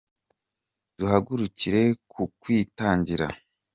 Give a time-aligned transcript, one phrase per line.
[0.97, 3.27] Duhagurukiye kukwitangira